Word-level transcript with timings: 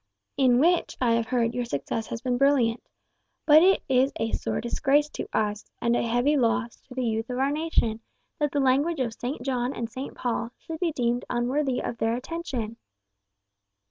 "In 0.35 0.57
which, 0.59 0.97
I 0.99 1.11
have 1.13 1.27
heard, 1.27 1.53
your 1.53 1.63
success 1.65 2.07
has 2.07 2.21
been 2.21 2.39
brilliant. 2.39 2.81
But 3.45 3.61
it 3.61 3.83
is 3.87 4.11
a 4.15 4.31
sore 4.31 4.59
disgrace 4.59 5.07
to 5.09 5.27
us, 5.31 5.69
and 5.79 5.95
a 5.95 6.01
heavy 6.01 6.35
loss 6.35 6.77
to 6.87 6.95
the 6.95 7.05
youth 7.05 7.29
of 7.29 7.37
our 7.37 7.51
nation, 7.51 7.99
that 8.39 8.51
the 8.51 8.59
language 8.61 8.99
of 8.99 9.13
St. 9.13 9.43
John 9.43 9.75
and 9.75 9.87
St. 9.91 10.15
Paul 10.15 10.53
should 10.57 10.79
be 10.79 10.91
deemed 10.91 11.25
unworthy 11.29 11.81
of 11.81 11.99
their 11.99 12.15
attention." 12.15 12.77